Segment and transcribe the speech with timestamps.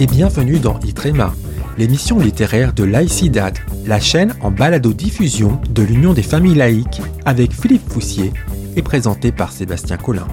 [0.00, 1.34] et bienvenue dans Itrema,
[1.76, 7.90] l'émission littéraire de Laïcidad, la chaîne en balado-diffusion de l'Union des familles laïques avec Philippe
[7.90, 8.32] Foussier
[8.76, 10.26] et présenté par Sébastien Collin.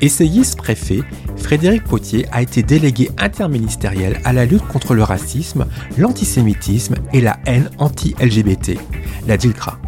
[0.00, 1.02] Essayiste préfet,
[1.36, 5.66] Frédéric Potier a été délégué interministériel à la lutte contre le racisme,
[5.98, 8.78] l'antisémitisme et la haine anti-LGBT,
[9.26, 9.78] la DILCRA.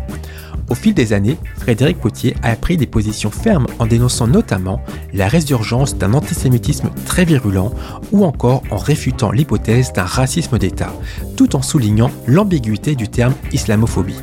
[0.71, 4.83] Au fil des années, Frédéric Potier a pris des positions fermes en dénonçant notamment
[5.15, 7.73] la résurgence d'un antisémitisme très virulent
[8.13, 10.93] ou encore en réfutant l'hypothèse d'un racisme d'État,
[11.37, 14.21] tout en soulignant l'ambiguïté du terme islamophobie.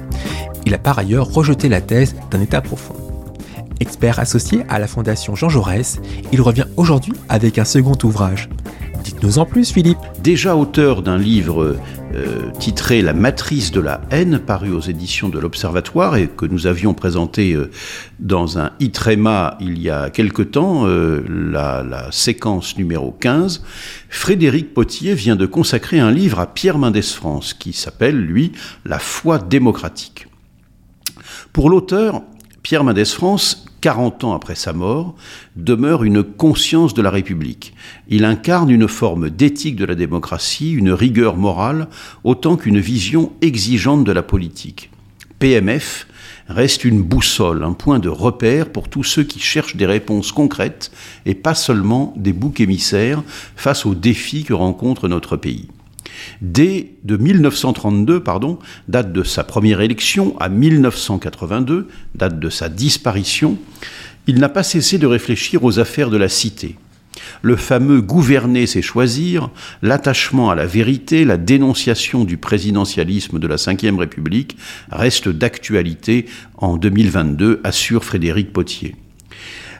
[0.67, 2.95] Il a par ailleurs rejeté la thèse d'un État profond.
[3.79, 5.99] Expert associé à la Fondation Jean Jaurès,
[6.31, 8.49] il revient aujourd'hui avec un second ouvrage.
[9.03, 9.99] Dites-nous en plus, Philippe.
[10.23, 11.77] Déjà auteur d'un livre
[12.15, 16.65] euh, titré La matrice de la haine, paru aux éditions de l'Observatoire et que nous
[16.65, 17.69] avions présenté euh,
[18.19, 23.63] dans un ITREMA il y a quelque temps, euh, la, séquence numéro 15,
[24.09, 28.53] Frédéric Potier vient de consacrer un livre à Pierre Mendès France qui s'appelle, lui,
[28.85, 30.27] La foi démocratique.
[31.51, 32.21] Pour l'auteur,
[32.63, 35.13] Pierre Mendès France 40 ans après sa mort,
[35.55, 37.75] demeure une conscience de la République.
[38.07, 41.87] Il incarne une forme d'éthique de la démocratie, une rigueur morale,
[42.23, 44.89] autant qu'une vision exigeante de la politique.
[45.37, 46.07] PMF
[46.47, 50.91] reste une boussole, un point de repère pour tous ceux qui cherchent des réponses concrètes
[51.27, 53.21] et pas seulement des boucs émissaires
[53.55, 55.67] face aux défis que rencontre notre pays.
[56.41, 63.57] Dès de 1932, pardon, date de sa première élection, à 1982, date de sa disparition,
[64.27, 66.75] il n'a pas cessé de réfléchir aux affaires de la cité.
[67.41, 69.49] Le fameux gouverner, c'est choisir,
[69.81, 74.57] l'attachement à la vérité, la dénonciation du présidentialisme de la Ve République
[74.91, 76.25] reste d'actualité
[76.57, 78.95] en 2022, assure Frédéric Potier.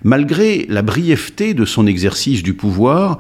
[0.03, 3.17] Malgré la brièveté de son exercice du pouvoir,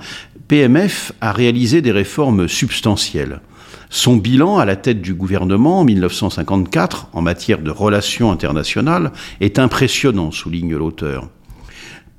[0.47, 3.41] PMF a réalisé des réformes substantielles.
[3.89, 9.11] Son bilan à la tête du gouvernement en 1954 en matière de relations internationales
[9.41, 11.29] est impressionnant, souligne l'auteur.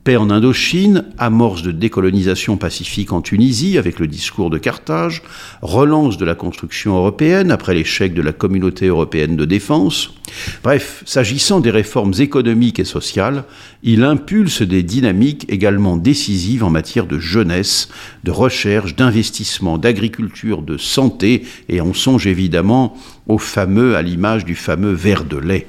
[0.06, 5.24] Paix en Indochine, amorce de décolonisation pacifique en Tunisie avec le discours de Carthage,
[5.62, 10.14] relance de la construction européenne après l'échec de la communauté européenne de défense.
[10.62, 13.42] Bref, s'agissant des réformes économiques et sociales,
[13.82, 17.88] il impulse des dynamiques également décisives en matière de jeunesse,
[18.22, 22.96] de recherche, d'investissement, d'agriculture, de santé, et on songe évidemment
[23.26, 25.66] au fameux, à l'image du fameux verre de lait.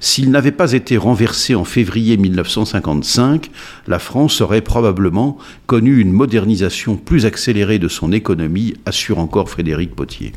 [0.00, 3.50] S'il n'avait pas été renversé en février 1955,
[3.86, 9.94] la France aurait probablement connu une modernisation plus accélérée de son économie, assure encore Frédéric
[9.94, 10.32] Potier.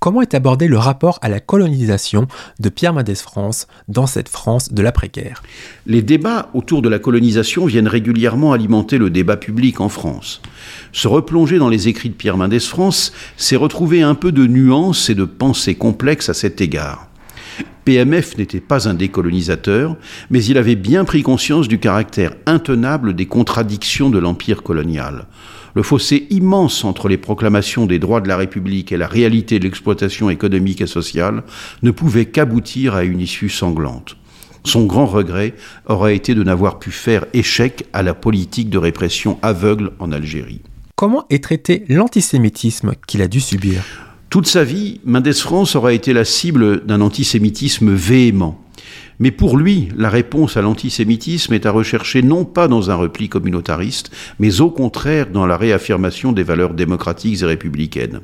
[0.00, 2.26] Comment est abordé le rapport à la colonisation
[2.58, 5.42] de Pierre Mendès France dans cette France de l'après-guerre?
[5.84, 10.40] Les débats autour de la colonisation viennent régulièrement alimenter le débat public en France.
[10.92, 15.10] Se replonger dans les écrits de Pierre Mendès France, c'est retrouver un peu de nuance
[15.10, 17.09] et de pensée complexe à cet égard.
[17.84, 19.96] PMF n'était pas un décolonisateur,
[20.30, 25.26] mais il avait bien pris conscience du caractère intenable des contradictions de l'empire colonial.
[25.74, 29.64] Le fossé immense entre les proclamations des droits de la République et la réalité de
[29.64, 31.42] l'exploitation économique et sociale
[31.82, 34.16] ne pouvait qu'aboutir à une issue sanglante.
[34.64, 35.54] Son grand regret
[35.86, 40.60] aurait été de n'avoir pu faire échec à la politique de répression aveugle en Algérie.
[40.96, 44.09] Comment est traité l'antisémitisme qu'il a dû subir?
[44.30, 48.60] Toute sa vie, Mendès France aura été la cible d'un antisémitisme véhément.
[49.18, 53.28] Mais pour lui, la réponse à l'antisémitisme est à rechercher non pas dans un repli
[53.28, 58.20] communautariste, mais au contraire dans la réaffirmation des valeurs démocratiques et républicaines.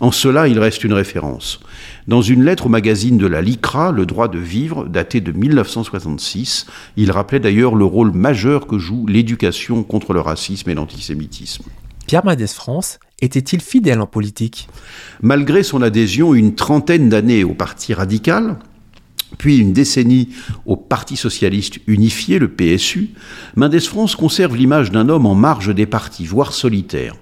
[0.00, 1.60] En cela, il reste une référence.
[2.08, 6.66] Dans une lettre au magazine de la LICRA, Le droit de vivre, datée de 1966,
[6.96, 11.64] il rappelait d'ailleurs le rôle majeur que joue l'éducation contre le racisme et l'antisémitisme.
[12.06, 14.68] Pierre Mendès France était-il fidèle en politique?
[15.22, 18.58] Malgré son adhésion une trentaine d'années au Parti radical,
[19.38, 20.28] puis une décennie
[20.66, 23.10] au Parti socialiste unifié, le PSU,
[23.56, 27.14] Mendès France conserve l'image d'un homme en marge des partis, voire solitaire.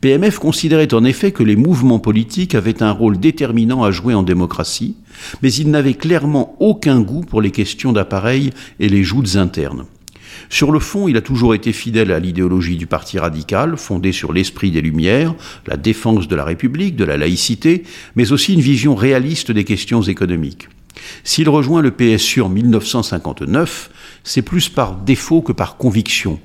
[0.00, 4.22] PMF considérait en effet que les mouvements politiques avaient un rôle déterminant à jouer en
[4.22, 4.96] démocratie,
[5.42, 9.86] mais il n'avait clairement aucun goût pour les questions d'appareil et les joutes internes.
[10.48, 14.32] Sur le fond, il a toujours été fidèle à l'idéologie du Parti radical, fondée sur
[14.32, 15.34] l'esprit des Lumières,
[15.66, 17.84] la défense de la République, de la laïcité,
[18.16, 20.68] mais aussi une vision réaliste des questions économiques.
[21.24, 23.90] S'il rejoint le PSU en 1959,
[24.24, 26.40] c'est plus par défaut que par conviction.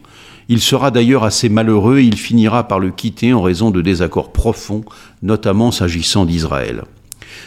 [0.50, 4.34] Il sera d'ailleurs assez malheureux et il finira par le quitter en raison de désaccords
[4.34, 4.84] profonds,
[5.22, 6.84] notamment s'agissant d'Israël.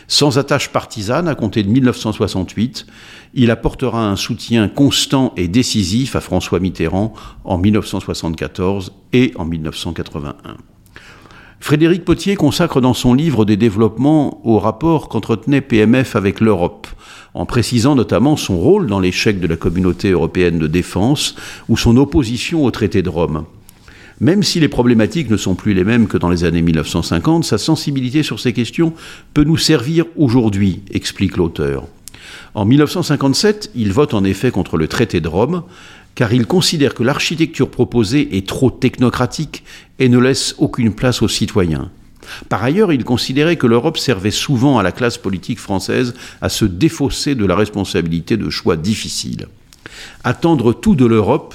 [0.08, 2.86] Sans attache partisane, à compter de 1968,
[3.34, 7.12] il apportera un soutien constant et décisif à François Mitterrand
[7.44, 10.56] en 1974 et en 1981.
[11.60, 16.86] Frédéric Potier consacre dans son livre des développements au rapport qu'entretenait PMF avec l'Europe,
[17.34, 21.34] en précisant notamment son rôle dans l'échec de la communauté européenne de défense
[21.68, 23.44] ou son opposition au traité de Rome.
[24.20, 27.58] Même si les problématiques ne sont plus les mêmes que dans les années 1950, sa
[27.58, 28.94] sensibilité sur ces questions
[29.34, 31.86] peut nous servir aujourd'hui, explique l'auteur.
[32.54, 35.62] En 1957, il vote en effet contre le traité de Rome,
[36.14, 39.64] car il considère que l'architecture proposée est trop technocratique
[39.98, 41.90] et ne laisse aucune place aux citoyens.
[42.48, 46.64] Par ailleurs, il considérait que l'Europe servait souvent à la classe politique française à se
[46.64, 49.46] défausser de la responsabilité de choix difficiles.
[50.24, 51.54] Attendre tout de l'Europe,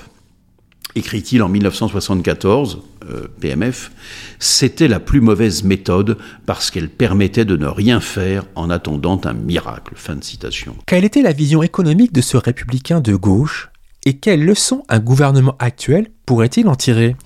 [0.96, 3.92] écrit-il en 1974, euh, PMF,
[4.40, 9.34] c'était la plus mauvaise méthode parce qu'elle permettait de ne rien faire en attendant un
[9.34, 9.94] miracle.
[9.96, 10.76] Fin de citation.
[10.86, 13.70] Quelle était la vision économique de ce républicain de gauche
[14.06, 17.18] et quelles leçons un gouvernement actuel pourrait-il en tirer?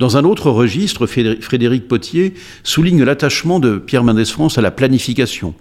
[0.00, 2.34] Dans un autre registre, Frédéric Potier
[2.64, 5.54] souligne l'attachement de Pierre Mendès France à la planification.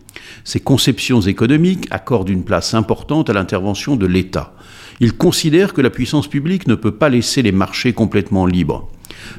[0.43, 4.55] Ses conceptions économiques accordent une place importante à l'intervention de l'État.
[4.99, 8.89] Il considère que la puissance publique ne peut pas laisser les marchés complètement libres.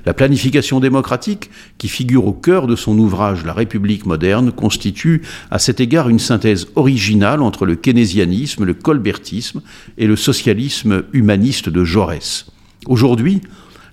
[0.06, 5.58] La planification démocratique, qui figure au cœur de son ouvrage La République moderne, constitue à
[5.58, 9.62] cet égard une synthèse originale entre le keynésianisme, le colbertisme
[9.96, 12.46] et le socialisme humaniste de Jaurès.
[12.86, 13.42] Aujourd'hui,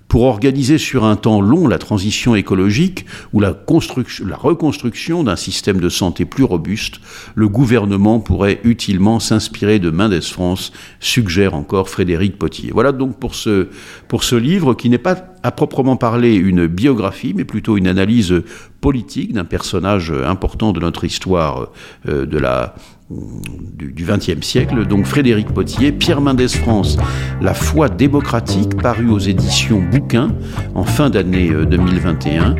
[0.08, 5.88] pour organiser sur un temps long la transition écologique ou la, reconstruction d'un système de
[5.88, 7.00] santé plus robuste,
[7.34, 12.70] le gouvernement pourrait utilement s'inspirer de Mendes France, suggère encore Frédéric Potier.
[12.72, 13.68] Voilà donc pour ce,
[14.06, 18.42] pour ce livre qui n'est pas à proprement parler une biographie, mais plutôt une analyse
[18.80, 21.70] politique d'un personnage important de notre histoire
[22.08, 22.74] euh, de la,
[23.10, 26.96] du XXe siècle, donc Frédéric Potier, Pierre Mendès France,
[27.40, 30.30] La foi démocratique, paru aux éditions Bouquin
[30.74, 32.56] en fin d'année 2021,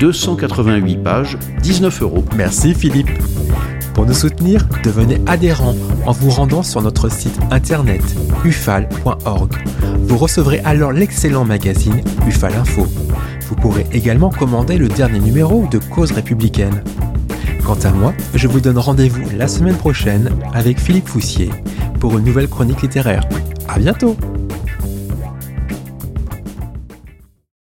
[0.00, 2.24] 288 pages, 19 euros.
[2.36, 3.10] Merci Philippe.
[3.94, 5.74] Pour nous soutenir, devenez adhérent
[6.06, 8.02] en vous rendant sur notre site internet
[8.44, 9.52] ufal.org.
[10.04, 12.86] Vous recevrez alors l'excellent magazine Ufal Info.
[13.48, 16.82] Vous pourrez également commander le dernier numéro de Cause républicaine.
[17.70, 21.50] Quant à moi, je vous donne rendez-vous la semaine prochaine avec Philippe Foussier
[22.00, 23.22] pour une nouvelle chronique littéraire.
[23.68, 24.16] À bientôt!